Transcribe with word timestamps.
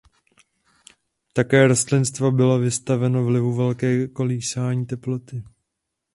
Také 1.33 1.67
rostlinstvo 1.67 2.31
bylo 2.31 2.59
vystaveno 2.59 3.25
vlivu 3.25 3.55
velkého 3.55 4.07
kolísání 4.13 4.85
teploty. 4.85 5.43